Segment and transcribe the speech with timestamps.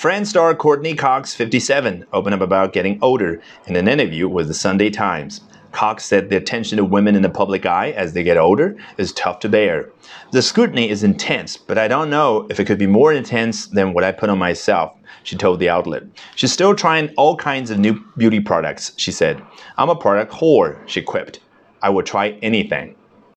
[0.00, 4.54] Fran star Courteney Cox, 57, opened up about getting older in an interview with the
[4.54, 5.42] Sunday Times.
[5.72, 9.12] Cox said the attention of women in the public eye as they get older is
[9.12, 9.90] tough to bear.
[10.32, 13.92] The scrutiny is intense, but I don't know if it could be more intense than
[13.92, 16.04] what I put on myself, she told the outlet.
[16.34, 19.42] She's still trying all kinds of new beauty products, she said.
[19.76, 21.40] I'm a product whore, she quipped.
[21.82, 22.94] I will try anything.